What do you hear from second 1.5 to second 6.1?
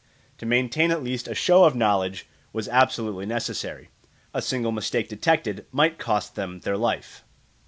of knowledge was absolutely necessary; a single mistake detected might